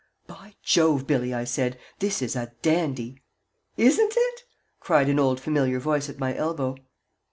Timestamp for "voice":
5.79-6.09